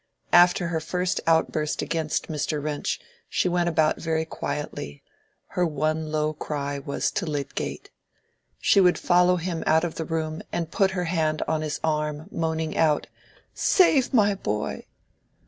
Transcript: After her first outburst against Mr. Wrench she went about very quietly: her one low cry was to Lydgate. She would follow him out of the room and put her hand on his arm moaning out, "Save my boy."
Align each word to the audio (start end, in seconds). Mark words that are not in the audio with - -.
After 0.33 0.69
her 0.69 0.79
first 0.79 1.21
outburst 1.27 1.83
against 1.83 2.27
Mr. 2.27 2.59
Wrench 2.59 2.99
she 3.29 3.47
went 3.47 3.69
about 3.69 4.01
very 4.01 4.25
quietly: 4.25 5.03
her 5.49 5.63
one 5.63 6.11
low 6.11 6.33
cry 6.33 6.79
was 6.79 7.11
to 7.11 7.27
Lydgate. 7.27 7.91
She 8.57 8.81
would 8.81 8.97
follow 8.97 9.35
him 9.35 9.63
out 9.67 9.83
of 9.83 9.93
the 9.93 10.05
room 10.05 10.41
and 10.51 10.71
put 10.71 10.89
her 10.97 11.05
hand 11.05 11.43
on 11.47 11.61
his 11.61 11.79
arm 11.83 12.27
moaning 12.31 12.75
out, 12.75 13.05
"Save 13.53 14.11
my 14.11 14.33
boy." 14.33 14.87